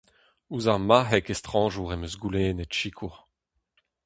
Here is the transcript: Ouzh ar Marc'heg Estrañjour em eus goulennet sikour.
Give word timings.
Ouzh 0.51 0.69
ar 0.73 0.79
Marc'heg 0.87 1.25
Estrañjour 1.33 1.89
em 1.95 2.05
eus 2.07 2.15
goulennet 2.21 2.75
sikour. 2.79 3.15